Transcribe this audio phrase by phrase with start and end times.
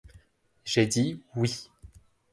[0.65, 1.69] J’ai dit oui.